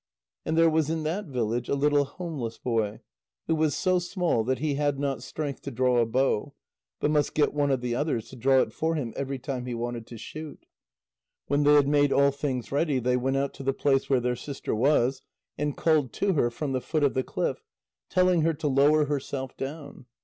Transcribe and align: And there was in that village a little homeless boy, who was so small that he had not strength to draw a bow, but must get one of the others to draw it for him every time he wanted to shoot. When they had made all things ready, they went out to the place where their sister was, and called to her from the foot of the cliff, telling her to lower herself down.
And 0.47 0.57
there 0.57 0.67
was 0.67 0.89
in 0.89 1.03
that 1.03 1.25
village 1.25 1.69
a 1.69 1.75
little 1.75 2.05
homeless 2.05 2.57
boy, 2.57 3.01
who 3.45 3.53
was 3.53 3.75
so 3.77 3.99
small 3.99 4.43
that 4.45 4.57
he 4.57 4.73
had 4.73 4.97
not 4.97 5.21
strength 5.21 5.61
to 5.61 5.69
draw 5.69 5.99
a 5.99 6.07
bow, 6.07 6.55
but 6.99 7.11
must 7.11 7.35
get 7.35 7.53
one 7.53 7.69
of 7.69 7.81
the 7.81 7.93
others 7.93 8.27
to 8.31 8.35
draw 8.35 8.61
it 8.61 8.73
for 8.73 8.95
him 8.95 9.13
every 9.15 9.37
time 9.37 9.67
he 9.67 9.75
wanted 9.75 10.07
to 10.07 10.17
shoot. 10.17 10.65
When 11.45 11.61
they 11.61 11.75
had 11.75 11.87
made 11.87 12.11
all 12.11 12.31
things 12.31 12.71
ready, 12.71 12.97
they 12.97 13.15
went 13.15 13.37
out 13.37 13.53
to 13.53 13.63
the 13.63 13.73
place 13.73 14.09
where 14.09 14.19
their 14.19 14.35
sister 14.35 14.73
was, 14.73 15.21
and 15.55 15.77
called 15.77 16.13
to 16.13 16.33
her 16.33 16.49
from 16.49 16.71
the 16.71 16.81
foot 16.81 17.03
of 17.03 17.13
the 17.13 17.21
cliff, 17.21 17.63
telling 18.09 18.41
her 18.41 18.55
to 18.55 18.67
lower 18.67 19.05
herself 19.05 19.55
down. 19.55 20.07